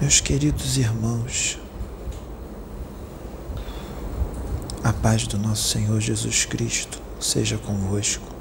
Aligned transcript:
Meus 0.00 0.20
queridos 0.20 0.78
irmãos, 0.78 1.58
a 4.82 4.92
paz 4.92 5.26
do 5.26 5.36
nosso 5.36 5.68
Senhor 5.68 6.00
Jesus 6.00 6.46
Cristo 6.46 6.98
seja 7.20 7.58
convosco. 7.58 8.33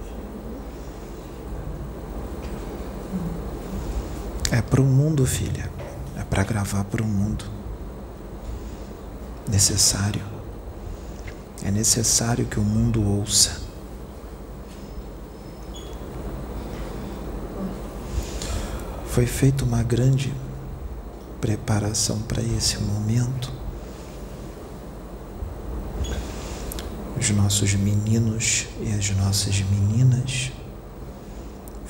É 4.54 4.62
para 4.62 4.80
o 4.80 4.86
mundo, 4.86 5.26
filha. 5.26 5.68
É 6.16 6.24
para 6.24 6.44
gravar 6.44 6.84
para 6.84 7.02
o 7.02 7.08
mundo. 7.08 7.44
Necessário. 9.50 10.22
É 11.64 11.72
necessário 11.72 12.46
que 12.46 12.60
o 12.60 12.64
mundo 12.64 13.04
ouça. 13.04 13.64
Foi 19.08 19.26
feita 19.26 19.66
uma 19.66 19.82
grande 19.82 20.32
preparação 21.42 22.20
para 22.20 22.44
esse 22.44 22.78
momento. 22.78 23.52
Os 27.20 27.28
nossos 27.32 27.74
meninos 27.74 28.68
e 28.80 28.94
as 28.94 29.10
nossas 29.18 29.62
meninas 29.62 30.52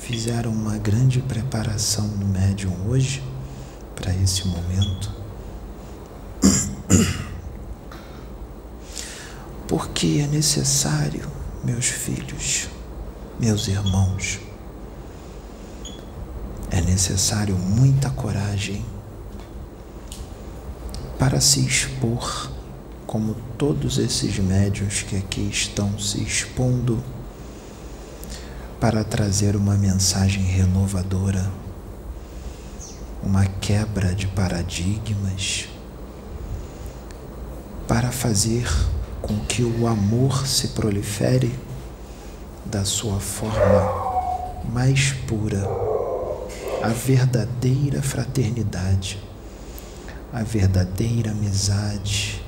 fizeram 0.04 0.52
uma 0.52 0.76
grande 0.76 1.22
preparação 1.22 2.06
no 2.06 2.26
médium 2.26 2.76
hoje 2.86 3.22
para 3.96 4.14
esse 4.14 4.46
momento. 4.46 5.10
Porque 9.66 10.20
é 10.22 10.26
necessário, 10.26 11.26
meus 11.64 11.86
filhos, 11.86 12.68
meus 13.40 13.66
irmãos, 13.66 14.40
é 16.70 16.82
necessário 16.82 17.56
muita 17.56 18.10
coragem 18.10 18.84
para 21.18 21.40
se 21.40 21.64
expor, 21.66 22.50
como 23.06 23.34
todos 23.56 23.96
esses 23.96 24.38
médios 24.38 25.00
que 25.00 25.16
aqui 25.16 25.48
estão 25.50 25.98
se 25.98 26.22
expondo, 26.22 27.02
para 28.84 29.02
trazer 29.02 29.56
uma 29.56 29.76
mensagem 29.76 30.42
renovadora, 30.42 31.50
uma 33.22 33.46
quebra 33.46 34.14
de 34.14 34.26
paradigmas, 34.26 35.70
para 37.88 38.12
fazer 38.12 38.68
com 39.22 39.38
que 39.46 39.62
o 39.62 39.86
amor 39.86 40.46
se 40.46 40.68
prolifere 40.68 41.58
da 42.66 42.84
sua 42.84 43.18
forma 43.18 43.90
mais 44.70 45.12
pura, 45.26 45.66
a 46.82 46.88
verdadeira 46.88 48.02
fraternidade 48.02 49.18
a 50.30 50.42
verdadeira 50.42 51.30
amizade, 51.30 52.44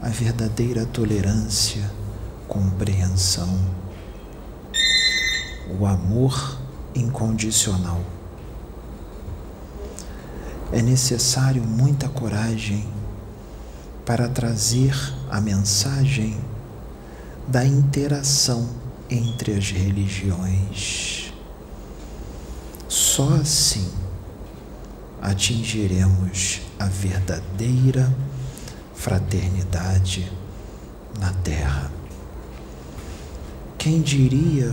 a 0.00 0.08
verdadeira 0.08 0.86
tolerância, 0.86 1.82
compreensão, 2.48 3.83
o 5.78 5.86
amor 5.86 6.58
incondicional. 6.94 8.00
É 10.72 10.82
necessário 10.82 11.62
muita 11.62 12.08
coragem 12.08 12.86
para 14.04 14.28
trazer 14.28 14.94
a 15.30 15.40
mensagem 15.40 16.38
da 17.46 17.64
interação 17.64 18.68
entre 19.08 19.52
as 19.52 19.70
religiões. 19.70 21.32
Só 22.88 23.34
assim 23.34 23.90
atingiremos 25.20 26.60
a 26.78 26.86
verdadeira 26.86 28.14
fraternidade 28.94 30.30
na 31.18 31.32
terra. 31.32 31.90
Quem 33.78 34.00
diria, 34.00 34.72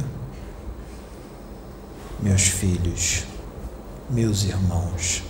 meus 2.21 2.43
filhos, 2.43 3.23
meus 4.09 4.43
irmãos, 4.43 5.23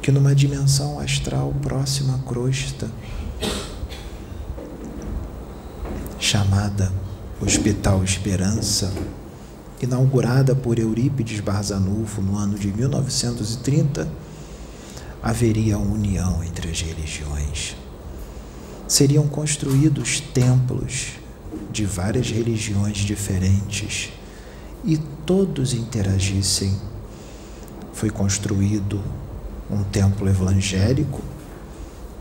que 0.00 0.10
numa 0.10 0.34
dimensão 0.34 0.98
astral 0.98 1.54
próxima 1.60 2.14
à 2.14 2.18
crosta, 2.18 2.90
chamada 6.18 6.90
Hospital 7.40 8.02
Esperança, 8.02 8.90
inaugurada 9.82 10.54
por 10.54 10.78
Eurípides 10.78 11.40
Barzanufo 11.40 12.22
no 12.22 12.38
ano 12.38 12.58
de 12.58 12.72
1930, 12.72 14.10
haveria 15.22 15.78
união 15.78 16.42
entre 16.42 16.70
as 16.70 16.80
religiões. 16.80 17.76
Seriam 18.88 19.28
construídos 19.28 20.20
templos 20.20 21.12
de 21.70 21.84
várias 21.84 22.30
religiões 22.30 22.98
diferentes 22.98 24.10
e 24.84 24.96
todos 25.26 25.72
interagissem. 25.72 26.76
Foi 27.92 28.10
construído 28.10 29.02
um 29.70 29.82
templo 29.84 30.28
evangélico, 30.28 31.20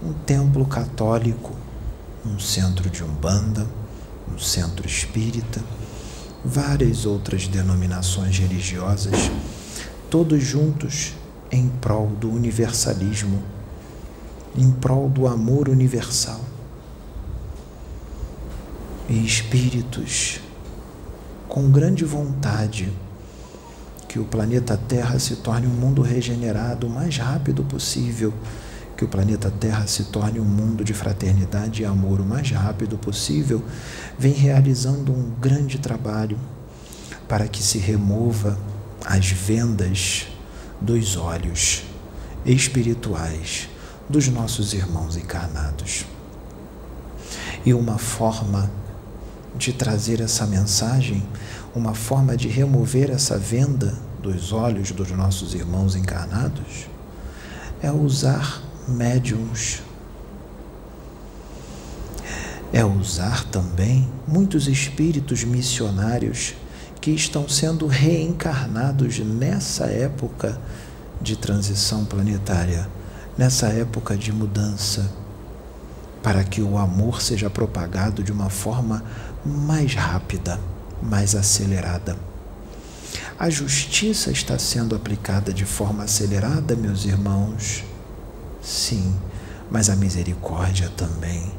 um 0.03 0.13
templo 0.13 0.65
católico, 0.65 1.53
um 2.25 2.39
centro 2.39 2.89
de 2.89 3.03
umbanda, 3.03 3.65
um 4.31 4.37
centro 4.37 4.85
espírita 4.85 5.61
várias 6.43 7.05
outras 7.05 7.47
denominações 7.47 8.37
religiosas, 8.37 9.29
todos 10.09 10.41
juntos 10.41 11.13
em 11.51 11.67
prol 11.67 12.07
do 12.07 12.31
universalismo, 12.31 13.43
em 14.55 14.71
prol 14.71 15.09
do 15.09 15.27
amor 15.27 15.69
universal. 15.69 16.39
E 19.07 19.25
espíritos 19.25 20.39
com 21.49 21.69
grande 21.69 22.05
vontade 22.05 22.93
que 24.07 24.19
o 24.19 24.23
planeta 24.23 24.77
Terra 24.77 25.19
se 25.19 25.37
torne 25.37 25.67
um 25.67 25.71
mundo 25.71 26.01
regenerado 26.01 26.87
o 26.87 26.89
mais 26.89 27.17
rápido 27.17 27.63
possível 27.63 28.33
que 28.95 29.05
o 29.05 29.07
planeta 29.07 29.49
Terra 29.49 29.87
se 29.87 30.03
torne 30.05 30.41
um 30.41 30.45
mundo 30.45 30.83
de 30.83 30.93
fraternidade 30.93 31.81
e 31.81 31.85
amor 31.85 32.19
o 32.19 32.25
mais 32.25 32.51
rápido 32.51 32.97
possível, 32.97 33.63
vem 34.17 34.33
realizando 34.33 35.13
um 35.13 35.31
grande 35.39 35.79
trabalho 35.79 36.37
para 37.25 37.47
que 37.47 37.63
se 37.63 37.77
remova 37.77 38.59
as 39.05 39.31
vendas 39.31 40.27
dos 40.81 41.15
olhos 41.15 41.83
espirituais 42.45 43.69
dos 44.09 44.27
nossos 44.27 44.73
irmãos 44.73 45.15
encarnados. 45.15 46.05
E 47.65 47.73
uma 47.73 47.97
forma 47.97 48.69
de 49.59 49.73
trazer 49.73 50.21
essa 50.21 50.47
mensagem, 50.47 51.21
uma 51.75 51.93
forma 51.93 52.35
de 52.37 52.47
remover 52.47 53.11
essa 53.11 53.37
venda 53.37 53.93
dos 54.23 54.53
olhos 54.53 54.91
dos 54.91 55.11
nossos 55.11 55.53
irmãos 55.53 55.97
encarnados, 55.97 56.87
é 57.81 57.91
usar 57.91 58.63
médiums. 58.87 59.81
É 62.71 62.85
usar 62.85 63.43
também 63.45 64.09
muitos 64.25 64.67
espíritos 64.67 65.43
missionários 65.43 66.55
que 67.01 67.11
estão 67.11 67.49
sendo 67.49 67.85
reencarnados 67.85 69.19
nessa 69.19 69.87
época 69.87 70.59
de 71.21 71.35
transição 71.35 72.05
planetária, 72.05 72.87
nessa 73.37 73.67
época 73.67 74.15
de 74.15 74.31
mudança, 74.31 75.11
para 76.21 76.43
que 76.43 76.61
o 76.61 76.77
amor 76.77 77.21
seja 77.21 77.49
propagado 77.49 78.23
de 78.23 78.31
uma 78.31 78.49
forma 78.49 79.03
mais 79.45 79.93
rápida, 79.93 80.59
mais 81.01 81.35
acelerada. 81.35 82.17
A 83.37 83.49
justiça 83.49 84.31
está 84.31 84.59
sendo 84.59 84.95
aplicada 84.95 85.53
de 85.53 85.63
forma 85.63 86.03
acelerada, 86.03 86.75
meus 86.75 87.05
irmãos 87.05 87.83
sim, 88.61 89.15
mas 89.69 89.89
a 89.89 89.95
misericórdia 89.95 90.89
também. 90.95 91.51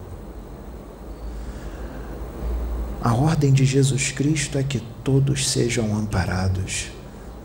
A 3.03 3.15
ordem 3.15 3.53
de 3.53 3.65
Jesus 3.65 4.13
Cristo 4.13 4.59
é 4.59 4.63
que 4.63 4.81
todos 5.03 5.49
sejam 5.49 5.97
amparados, 5.97 6.89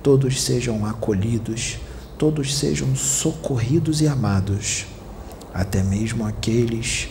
todos 0.03 0.41
sejam 0.41 0.85
acolhidos, 0.85 1.79
todos 2.18 2.57
sejam 2.57 2.94
socorridos 2.95 4.01
e 4.01 4.07
amados, 4.07 4.85
até 5.56 5.81
mesmo 5.81 6.24
aqueles 6.24 7.07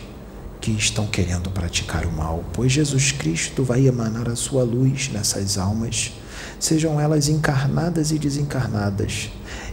que 0.61 0.71
estão 0.71 1.09
querendo 1.09 1.51
praticar 1.51 2.07
o 2.07 2.13
mal, 2.13 2.45
pois 2.53 2.71
Jesus 2.71 3.11
Cristo 3.11 3.65
vai 3.65 3.89
emanar 3.89 4.29
a 4.29 4.37
sua 4.37 4.63
luz 4.63 5.11
nessas 5.13 5.59
almas 5.59 6.13
sejam 6.59 7.01
elas 7.01 7.29
encarnadas 7.29 8.11
e 8.11 8.19
desencarnadas, 8.19 9.31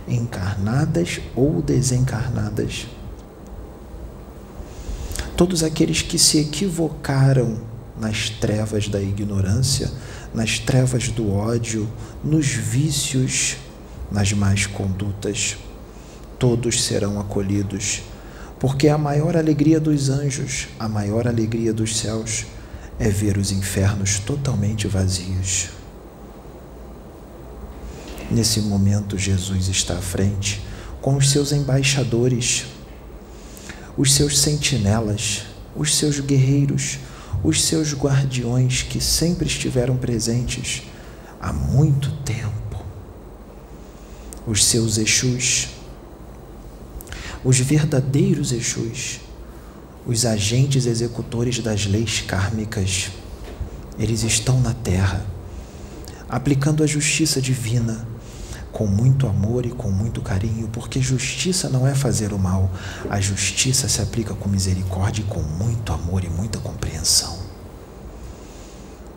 encarnadas 0.08 1.22
ou 1.36 1.62
desencarnadas. 1.62 2.88
Todos 5.36 5.64
aqueles 5.64 6.02
que 6.02 6.20
se 6.20 6.40
equivocaram 6.40 7.58
nas 8.00 8.30
trevas 8.30 8.88
da 8.88 9.02
ignorância, 9.02 9.92
nas 10.34 10.60
trevas 10.60 11.08
do 11.10 11.32
ódio, 11.32 11.90
nos 12.24 12.48
vícios, 12.48 13.58
nas 14.12 14.34
más 14.34 14.66
condutas, 14.66 15.58
todos 16.38 16.84
serão 16.84 17.20
acolhidos, 17.20 18.02
porque 18.62 18.88
a 18.90 18.96
maior 18.96 19.36
alegria 19.36 19.80
dos 19.80 20.08
anjos, 20.08 20.68
a 20.80 20.88
maior 20.88 21.28
alegria 21.28 21.74
dos 21.74 21.98
céus, 21.98 22.46
é 23.00 23.10
ver 23.10 23.36
os 23.40 23.52
infernos 23.52 24.19
totalmente 24.19 24.88
vazios. 24.88 25.69
Nesse 28.30 28.62
momento, 28.62 29.18
Jesus 29.18 29.68
está 29.68 29.96
à 29.96 30.02
frente 30.02 30.63
com 31.02 31.16
os 31.18 31.31
seus 31.31 31.52
embaixadores, 31.52 32.68
os 33.98 34.13
seus 34.13 34.38
sentinelas, 34.38 35.42
os 35.75 35.98
seus 35.98 36.19
guerreiros, 36.19 37.00
os 37.44 37.63
seus 37.63 37.96
guardiões 37.96 38.84
que 38.84 39.02
sempre 39.02 39.48
estiveram 39.48 39.98
presentes 39.98 40.84
há 41.42 41.52
muito 41.52 42.12
tempo, 42.18 42.86
os 44.46 44.63
seus 44.63 45.00
Exus, 45.00 45.81
os 47.44 47.60
verdadeiros 47.60 48.52
Exus, 48.52 49.20
os 50.06 50.26
agentes 50.26 50.86
executores 50.86 51.60
das 51.60 51.86
leis 51.86 52.22
kármicas, 52.22 53.12
eles 53.98 54.24
estão 54.24 54.60
na 54.60 54.74
terra, 54.74 55.26
aplicando 56.30 56.84
a 56.84 56.88
justiça 56.88 57.42
divina 57.42 58.08
com 58.72 58.88
muito 58.88 59.28
amor 59.28 59.66
e 59.66 59.70
com 59.70 59.92
muito 59.92 60.22
carinho, 60.22 60.70
porque 60.70 61.02
justiça 61.02 61.68
não 61.68 61.86
é 61.86 61.94
fazer 61.94 62.32
o 62.32 62.40
mal, 62.40 62.72
a 63.10 63.20
justiça 63.20 63.90
se 63.90 64.02
aplica 64.02 64.34
com 64.34 64.48
misericórdia 64.48 65.22
e 65.22 65.26
com 65.26 65.42
muito 65.42 65.92
amor 65.92 66.24
e 66.24 66.30
muita 66.30 66.58
compreensão. 66.60 67.38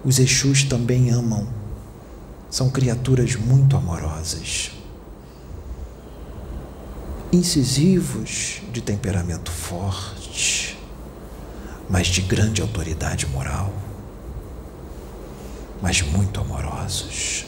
Os 0.05 0.19
Exus 0.19 0.65
também 0.65 1.11
amam, 1.11 1.47
são 2.51 2.69
criaturas 2.69 3.37
muito 3.37 3.77
amorosas, 3.77 4.71
incisivos, 7.35 8.63
de 8.73 8.81
temperamento 8.81 9.51
forte, 9.51 10.79
mas 11.89 12.07
de 12.07 12.23
grande 12.23 12.63
autoridade 12.63 13.27
moral, 13.27 13.73
mas 15.83 16.01
muito 16.03 16.41
amorosos 16.41 17.47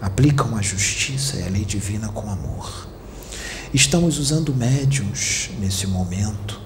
aplicam 0.00 0.54
a 0.54 0.60
justiça 0.60 1.38
e 1.38 1.42
a 1.42 1.48
lei 1.48 1.64
divina 1.64 2.08
com 2.08 2.30
amor. 2.30 2.86
Estamos 3.72 4.18
usando 4.18 4.54
médiums 4.54 5.50
nesse 5.58 5.86
momento, 5.86 6.60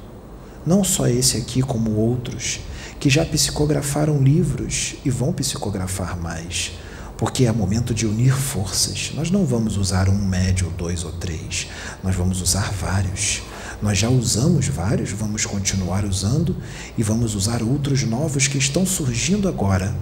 não 0.67 0.83
só 0.83 1.07
esse 1.07 1.37
aqui, 1.37 1.63
como 1.63 1.93
outros, 1.93 2.59
que 2.99 3.09
já 3.09 3.25
psicografaram 3.25 4.21
livros 4.21 4.97
e 5.05 5.11
vão 5.11 5.33
psicografar 5.33 6.19
mais, 6.19 6.73
porque 7.19 7.45
é 7.45 7.53
momento 7.53 7.93
de 7.93 8.07
unir 8.07 8.33
forças. 8.33 9.13
Nós 9.15 9.31
não 9.31 9.45
vamos 9.45 9.77
usar 9.77 10.09
um 10.09 10.17
médium, 10.17 10.71
dois 10.79 11.05
ou 11.05 11.13
três, 11.13 11.67
nós 12.03 12.15
vamos 12.15 12.41
usar 12.41 12.73
vários. 12.73 13.43
Nós 13.83 13.99
já 13.99 14.09
usamos 14.09 14.67
vários, 14.69 15.11
vamos 15.11 15.45
continuar 15.45 16.05
usando 16.05 16.57
e 16.97 17.03
vamos 17.03 17.35
usar 17.35 17.63
outros 17.63 18.03
novos 18.05 18.49
que 18.49 18.57
estão 18.57 18.87
surgindo 18.87 19.49
agora. 19.49 19.95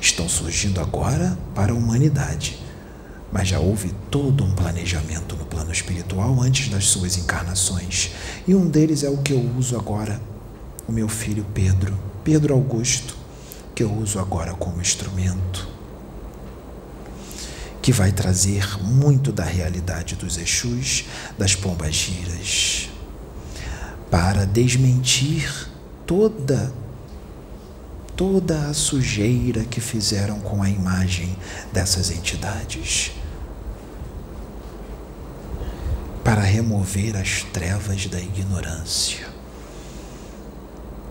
Estão 0.00 0.28
surgindo 0.28 0.80
agora 0.80 1.38
para 1.54 1.72
a 1.72 1.76
humanidade 1.76 2.58
mas 3.32 3.48
já 3.48 3.58
houve 3.58 3.92
todo 4.10 4.44
um 4.44 4.52
planejamento 4.52 5.34
no 5.36 5.46
plano 5.46 5.72
espiritual 5.72 6.38
antes 6.42 6.68
das 6.68 6.84
suas 6.84 7.16
encarnações. 7.16 8.10
E 8.46 8.54
um 8.54 8.68
deles 8.68 9.02
é 9.02 9.08
o 9.08 9.16
que 9.16 9.32
eu 9.32 9.40
uso 9.56 9.74
agora, 9.74 10.20
o 10.86 10.92
meu 10.92 11.08
filho 11.08 11.46
Pedro, 11.54 11.98
Pedro 12.22 12.52
Augusto, 12.52 13.16
que 13.74 13.82
eu 13.82 13.90
uso 13.90 14.18
agora 14.18 14.52
como 14.52 14.82
instrumento, 14.82 15.66
que 17.82 17.92
vai 17.92 18.12
trazer 18.12 18.78
muito 18.80 19.32
da 19.32 19.44
realidade 19.44 20.14
dos 20.14 20.38
Exus, 20.38 21.04
das 21.36 21.56
pombagiras, 21.56 22.88
para 24.08 24.46
desmentir 24.46 25.68
toda 26.06 26.72
toda 28.14 28.68
a 28.68 28.74
sujeira 28.74 29.64
que 29.64 29.80
fizeram 29.80 30.38
com 30.40 30.62
a 30.62 30.68
imagem 30.68 31.36
dessas 31.72 32.10
entidades 32.10 33.10
para 36.22 36.42
remover 36.42 37.16
as 37.16 37.42
trevas 37.52 38.06
da 38.06 38.20
ignorância, 38.20 39.26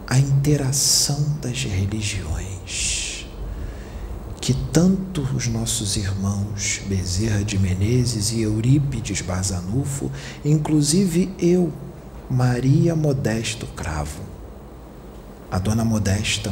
a 0.08 0.18
interação 0.18 1.38
das 1.42 1.64
religiões, 1.64 3.01
que 4.42 4.56
tanto 4.56 5.22
os 5.36 5.48
nossos 5.48 5.96
irmãos 5.96 6.82
Bezerra 6.88 7.44
de 7.44 7.60
Menezes 7.60 8.32
e 8.32 8.42
Eurípides 8.42 9.22
Bazanufo, 9.22 10.12
inclusive 10.44 11.32
eu, 11.38 11.72
Maria 12.28 12.96
Modesto 12.96 13.68
Cravo, 13.68 14.24
a 15.52 15.60
Dona 15.60 15.86
Modesta, 15.86 16.52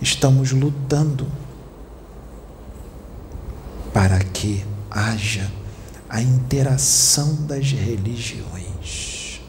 estamos 0.00 0.52
lutando 0.52 1.26
para 3.92 4.20
que 4.20 4.64
haja 4.88 5.50
a 6.08 6.22
interação 6.22 7.44
das 7.44 7.72
religiões. 7.72 9.40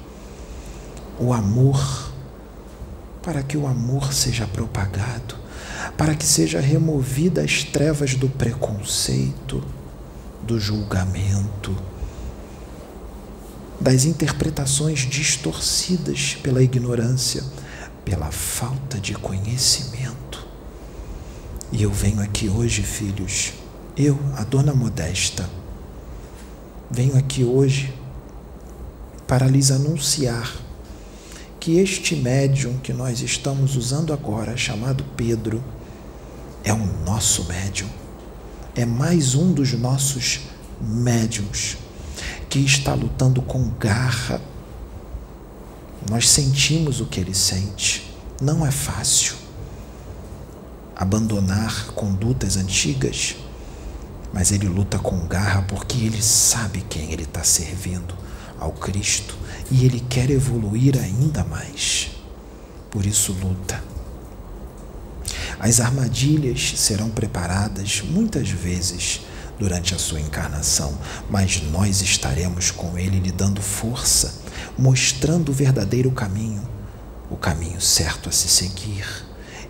O 1.20 1.32
amor, 1.32 2.12
para 3.22 3.44
que 3.44 3.56
o 3.56 3.68
amor 3.68 4.12
seja 4.14 4.48
propagado, 4.48 5.43
para 5.92 6.16
que 6.16 6.26
seja 6.26 6.60
removida 6.60 7.42
as 7.42 7.64
trevas 7.64 8.16
do 8.16 8.30
preconceito, 8.30 9.64
do 10.42 10.60
julgamento, 10.60 11.76
das 13.80 14.06
interpretações 14.06 15.00
distorcidas 15.00 16.38
pela 16.42 16.64
ignorância, 16.64 17.44
pela 18.06 18.32
falta 18.32 19.00
de 19.00 19.14
conhecimento. 19.14 20.46
E 21.72 21.84
eu 21.84 21.92
venho 21.92 22.22
aqui 22.22 22.50
hoje, 22.50 22.84
filhos, 22.84 23.54
eu, 23.98 24.20
a 24.38 24.44
dona 24.44 24.74
Modesta, 24.74 25.50
venho 26.90 27.18
aqui 27.18 27.44
hoje 27.44 27.94
para 29.28 29.48
lhes 29.48 29.72
anunciar 29.72 30.54
que 31.60 31.80
este 31.80 32.16
médium 32.16 32.78
que 32.78 32.92
nós 32.92 33.22
estamos 33.22 33.76
usando 33.76 34.14
agora, 34.14 34.58
chamado 34.58 35.04
Pedro, 35.16 35.64
é 36.64 36.74
o 36.74 36.86
nosso 37.06 37.46
médium, 37.46 37.90
é 38.76 38.86
mais 38.86 39.36
um 39.36 39.54
dos 39.54 39.74
nossos 39.74 40.42
médiums 40.82 41.78
que 42.50 42.60
está 42.60 42.94
lutando 42.94 43.42
com 43.42 43.70
garra. 43.80 44.42
Nós 46.10 46.30
sentimos 46.30 47.00
o 47.00 47.06
que 47.06 47.20
ele 47.20 47.34
sente, 47.34 48.14
não 48.42 48.66
é 48.66 48.72
fácil 48.72 49.36
abandonar 50.96 51.88
condutas 51.88 52.58
antigas 52.58 53.36
mas 54.34 54.52
ele 54.52 54.68
luta 54.68 54.98
com 54.98 55.28
garra 55.28 55.62
porque 55.62 56.00
ele 56.00 56.22
sabe 56.22 56.84
quem 56.90 57.12
ele 57.12 57.22
está 57.22 57.44
servindo, 57.44 58.16
ao 58.60 58.72
Cristo, 58.72 59.38
e 59.70 59.86
ele 59.86 60.00
quer 60.00 60.32
evoluir 60.32 60.98
ainda 60.98 61.44
mais. 61.44 62.12
Por 62.90 63.06
isso 63.06 63.32
luta. 63.34 63.93
As 65.64 65.80
armadilhas 65.80 66.74
serão 66.76 67.10
preparadas 67.10 68.02
muitas 68.02 68.50
vezes 68.50 69.22
durante 69.58 69.96
a 69.96 69.98
sua 69.98 70.20
encarnação, 70.20 70.94
mas 71.30 71.62
nós 71.72 72.02
estaremos 72.02 72.70
com 72.70 72.98
ele 72.98 73.22
lhe 73.22 73.32
dando 73.32 73.62
força, 73.62 74.42
mostrando 74.78 75.54
o 75.54 75.54
verdadeiro 75.54 76.12
caminho, 76.12 76.68
o 77.30 77.38
caminho 77.38 77.80
certo 77.80 78.28
a 78.28 78.32
se 78.34 78.50
seguir 78.50 79.06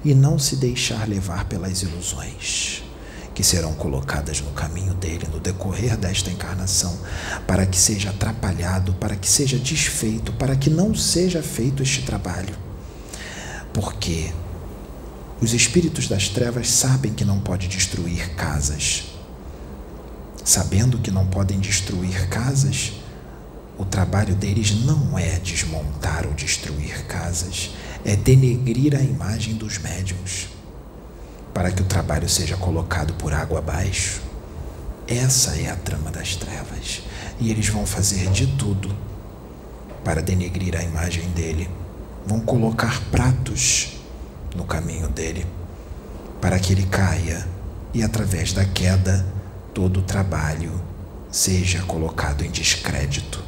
e 0.03 0.15
não 0.15 0.39
se 0.39 0.55
deixar 0.55 1.07
levar 1.07 1.45
pelas 1.45 1.83
ilusões 1.83 2.81
que 3.35 3.43
serão 3.43 3.75
colocadas 3.75 4.41
no 4.41 4.49
caminho 4.49 4.95
dele 4.95 5.27
no 5.31 5.39
decorrer 5.39 5.95
desta 5.95 6.31
encarnação, 6.31 6.97
para 7.45 7.67
que 7.67 7.77
seja 7.77 8.09
atrapalhado, 8.09 8.95
para 8.95 9.15
que 9.15 9.29
seja 9.29 9.59
desfeito, 9.59 10.33
para 10.33 10.55
que 10.55 10.71
não 10.71 10.95
seja 10.95 11.43
feito 11.43 11.83
este 11.83 12.01
trabalho. 12.01 12.55
Porque 13.71 14.31
os 15.41 15.53
espíritos 15.53 16.07
das 16.07 16.29
trevas 16.29 16.69
sabem 16.69 17.13
que 17.13 17.25
não 17.25 17.39
pode 17.39 17.67
destruir 17.67 18.35
casas. 18.35 19.05
Sabendo 20.43 20.97
que 20.97 21.11
não 21.11 21.25
podem 21.25 21.59
destruir 21.59 22.27
casas, 22.29 22.93
o 23.77 23.85
trabalho 23.85 24.35
deles 24.35 24.71
não 24.85 25.17
é 25.17 25.39
desmontar 25.39 26.25
ou 26.25 26.33
destruir 26.33 27.05
casas, 27.05 27.71
é 28.05 28.15
denegrir 28.15 28.95
a 28.95 29.01
imagem 29.01 29.55
dos 29.55 29.77
médiums 29.77 30.47
para 31.53 31.71
que 31.71 31.81
o 31.81 31.85
trabalho 31.85 32.27
seja 32.27 32.57
colocado 32.57 33.13
por 33.13 33.33
água 33.33 33.59
abaixo. 33.59 34.21
Essa 35.07 35.55
é 35.55 35.69
a 35.69 35.75
trama 35.75 36.11
das 36.11 36.35
trevas. 36.35 37.03
E 37.39 37.51
eles 37.51 37.67
vão 37.67 37.85
fazer 37.85 38.29
de 38.31 38.47
tudo 38.47 38.93
para 40.03 40.21
denegrir 40.21 40.75
a 40.75 40.83
imagem 40.83 41.29
dele. 41.29 41.69
Vão 42.25 42.39
colocar 42.39 43.01
pratos 43.11 43.99
no 44.55 44.63
caminho 44.65 45.09
dele 45.09 45.45
para 46.43 46.59
que 46.59 46.73
ele 46.73 46.85
caia 46.85 47.47
e, 47.93 48.03
através 48.03 48.51
da 48.51 48.65
queda, 48.65 49.25
todo 49.73 50.01
o 50.01 50.03
trabalho 50.03 50.73
seja 51.31 51.81
colocado 51.83 52.43
em 52.43 52.51
descrédito. 52.51 53.41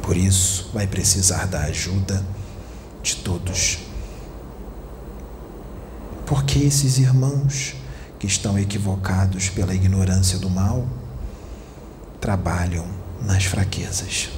Por 0.00 0.16
isso, 0.16 0.70
vai 0.72 0.86
precisar 0.86 1.48
da 1.48 1.62
ajuda 1.62 2.24
de 3.02 3.16
todos. 3.16 3.80
Porque 6.24 6.60
esses 6.60 6.98
irmãos 6.98 7.74
que 8.20 8.28
estão 8.28 8.56
equivocados 8.56 9.48
pela 9.48 9.74
ignorância 9.74 10.38
do 10.38 10.48
mal 10.48 10.86
trabalham 12.20 12.86
nas 13.22 13.44
fraquezas. 13.44 14.28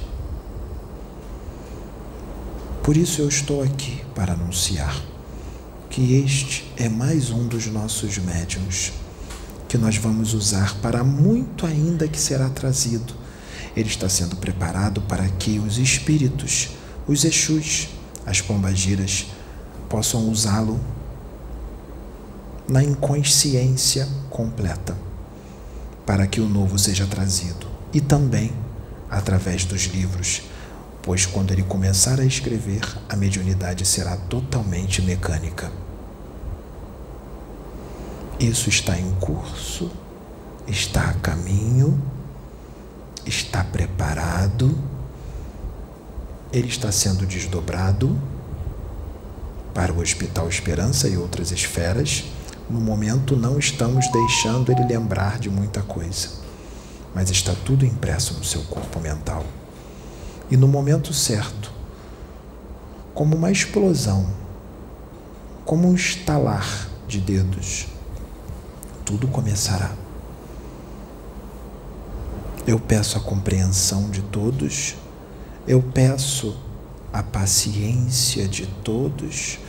Por 2.83 2.97
isso 2.97 3.21
eu 3.21 3.29
estou 3.29 3.63
aqui 3.63 4.03
para 4.13 4.33
anunciar 4.33 5.01
que 5.89 6.15
este 6.15 6.69
é 6.75 6.89
mais 6.89 7.29
um 7.29 7.47
dos 7.47 7.65
nossos 7.67 8.17
médiums 8.17 8.91
que 9.69 9.77
nós 9.77 9.95
vamos 9.95 10.33
usar 10.33 10.75
para 10.81 11.01
muito 11.01 11.65
ainda 11.65 12.09
que 12.09 12.19
será 12.19 12.49
trazido. 12.49 13.13
Ele 13.73 13.87
está 13.87 14.09
sendo 14.09 14.35
preparado 14.35 15.01
para 15.03 15.25
que 15.29 15.59
os 15.59 15.77
espíritos, 15.77 16.71
os 17.07 17.23
Exus, 17.23 17.87
as 18.25 18.41
pombagiras, 18.41 19.27
possam 19.87 20.27
usá-lo 20.27 20.77
na 22.67 22.83
inconsciência 22.83 24.09
completa, 24.29 24.93
para 26.05 26.27
que 26.27 26.41
o 26.41 26.49
novo 26.49 26.77
seja 26.77 27.07
trazido. 27.07 27.65
E 27.93 28.01
também 28.01 28.51
através 29.09 29.63
dos 29.63 29.83
livros, 29.83 30.41
pois 31.03 31.25
quando 31.25 31.51
ele 31.51 31.63
começar 31.63 32.19
a 32.19 32.25
escrever, 32.25 32.81
a 33.09 33.15
mediunidade 33.15 33.85
será 33.85 34.15
totalmente 34.15 35.01
mecânica. 35.01 35.69
Isso 38.39 38.69
está 38.69 38.97
em 38.97 39.11
curso, 39.15 39.91
está 40.65 41.09
a 41.09 41.13
caminho, 41.15 42.01
está 43.25 43.65
preparado, 43.65 44.77
ele 46.53 46.69
está 46.69 46.89
sendo 46.91 47.25
desdobrado 47.25 48.17
para 49.73 49.91
o 49.91 49.99
Hospital 49.99 50.47
Esperança 50.47 51.09
e 51.09 51.17
outras 51.17 51.51
esferas. 51.51 52.23
No 52.69 52.79
momento, 52.79 53.35
não 53.35 53.59
estamos 53.59 54.09
deixando 54.09 54.71
ele 54.71 54.85
lembrar 54.85 55.37
de 55.37 55.49
muita 55.49 55.81
coisa, 55.81 56.29
mas 57.13 57.29
está 57.29 57.53
tudo 57.65 57.85
impresso 57.85 58.35
no 58.35 58.43
seu 58.43 58.61
corpo 58.63 59.01
mental. 59.01 59.43
E 60.49 60.57
no 60.57 60.67
momento 60.67 61.13
certo, 61.13 61.71
como 63.13 63.35
uma 63.35 63.51
explosão, 63.51 64.27
como 65.65 65.87
um 65.87 65.95
estalar 65.95 66.89
de 67.07 67.19
dedos, 67.19 67.87
tudo 69.05 69.27
começará. 69.27 69.91
Eu 72.65 72.79
peço 72.79 73.17
a 73.17 73.21
compreensão 73.21 74.09
de 74.09 74.21
todos, 74.21 74.95
eu 75.67 75.81
peço 75.81 76.57
a 77.11 77.21
paciência 77.21 78.47
de 78.47 78.65
todos. 78.65 79.59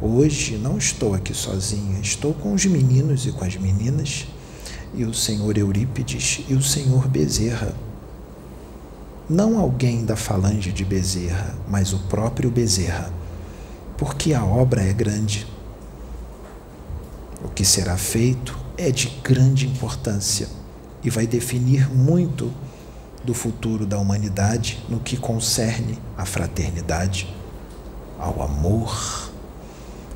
Hoje 0.00 0.56
não 0.56 0.78
estou 0.78 1.14
aqui 1.14 1.34
sozinha, 1.34 1.98
estou 2.00 2.34
com 2.34 2.52
os 2.52 2.64
meninos 2.66 3.26
e 3.26 3.32
com 3.32 3.44
as 3.44 3.56
meninas, 3.56 4.26
e 4.94 5.04
o 5.04 5.14
senhor 5.14 5.56
Eurípides 5.56 6.44
e 6.48 6.54
o 6.54 6.62
senhor 6.62 7.08
Bezerra. 7.08 7.74
Não 9.28 9.58
alguém 9.58 10.04
da 10.04 10.16
falange 10.16 10.72
de 10.72 10.84
Bezerra, 10.84 11.54
mas 11.68 11.92
o 11.92 11.98
próprio 12.00 12.50
Bezerra, 12.50 13.12
porque 13.96 14.34
a 14.34 14.44
obra 14.44 14.82
é 14.82 14.92
grande. 14.92 15.46
O 17.44 17.48
que 17.48 17.64
será 17.64 17.96
feito 17.96 18.58
é 18.76 18.90
de 18.90 19.08
grande 19.22 19.66
importância 19.66 20.48
e 21.04 21.10
vai 21.10 21.26
definir 21.26 21.88
muito 21.88 22.52
do 23.24 23.32
futuro 23.32 23.86
da 23.86 23.98
humanidade 23.98 24.82
no 24.88 24.98
que 24.98 25.16
concerne 25.16 25.98
à 26.16 26.24
fraternidade, 26.24 27.32
ao 28.18 28.42
amor, 28.42 29.30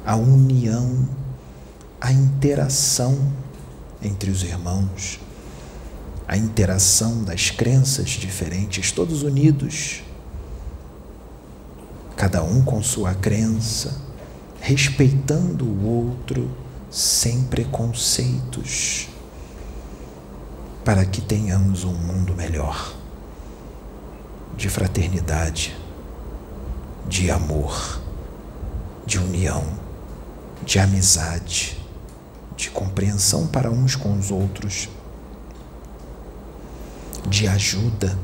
à 0.04 0.16
união, 0.16 1.08
à 2.00 2.12
interação 2.12 3.16
entre 4.02 4.30
os 4.30 4.42
irmãos, 4.42 5.20
a 6.26 6.36
interação 6.36 7.22
das 7.22 7.50
crenças 7.50 8.10
diferentes, 8.10 8.90
todos 8.90 9.22
unidos, 9.22 10.02
cada 12.16 12.42
um 12.42 12.62
com 12.62 12.82
sua 12.82 13.14
crença, 13.14 14.00
respeitando 14.60 15.64
o 15.64 15.86
outro 15.86 16.50
sem 16.90 17.44
preconceitos, 17.44 19.08
para 20.84 21.04
que 21.04 21.20
tenhamos 21.20 21.84
um 21.84 21.92
mundo 21.92 22.34
melhor, 22.34 22.94
de 24.56 24.68
fraternidade, 24.68 25.76
de 27.08 27.30
amor, 27.30 28.00
de 29.04 29.18
união, 29.18 29.64
de 30.64 30.78
amizade, 30.78 31.78
de 32.56 32.70
compreensão 32.70 33.46
para 33.46 33.70
uns 33.70 33.94
com 33.94 34.18
os 34.18 34.30
outros, 34.30 34.88
de 37.28 37.48
ajuda, 37.48 38.16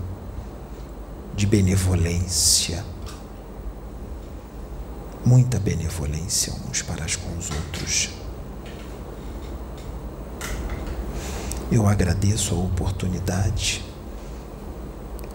de 1.35 1.47
benevolência, 1.47 2.85
muita 5.25 5.59
benevolência 5.59 6.52
uns 6.68 6.82
para 6.82 7.04
com 7.04 7.38
os 7.38 7.50
outros. 7.50 8.11
Eu 11.71 11.87
agradeço 11.88 12.54
a 12.54 12.59
oportunidade, 12.59 13.85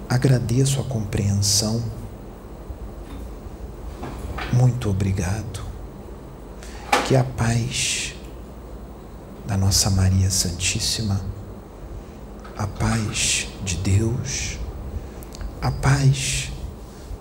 agradeço 0.07 0.79
a 0.79 0.83
compreensão. 0.83 1.83
Muito 4.53 4.89
obrigado. 4.89 5.65
Que 7.07 7.15
a 7.15 7.23
paz 7.23 8.13
da 9.47 9.57
nossa 9.57 9.89
Maria 9.89 10.29
Santíssima, 10.29 11.21
a 12.57 12.65
paz 12.65 13.47
de 13.63 13.77
Deus, 13.77 14.57
a 15.61 15.69
paz 15.69 16.51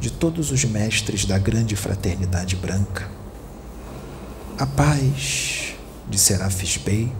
de 0.00 0.10
todos 0.10 0.50
os 0.50 0.64
mestres 0.64 1.26
da 1.26 1.38
grande 1.38 1.76
fraternidade 1.76 2.56
branca, 2.56 3.10
a 4.58 4.66
paz 4.66 5.74
de 6.08 6.18
Serafis 6.18 6.78
Bey, 6.78 7.12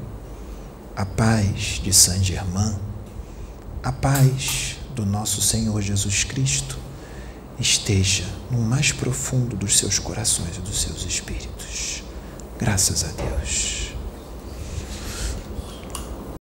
a 0.96 1.04
paz 1.04 1.80
de 1.82 1.92
Saint 1.92 2.22
Germain, 2.22 2.74
a 3.82 3.92
paz 3.92 4.78
do 4.94 5.04
nosso 5.04 5.42
Senhor 5.42 5.82
Jesus 5.82 6.24
Cristo 6.24 6.78
esteja 7.58 8.24
no 8.50 8.58
mais 8.58 8.92
profundo 8.92 9.54
dos 9.56 9.76
seus 9.76 9.98
corações 9.98 10.56
e 10.56 10.60
dos 10.60 10.80
seus 10.80 11.04
espíritos. 11.04 12.02
Graças 12.58 13.04
a 13.04 13.08
Deus. 13.08 13.85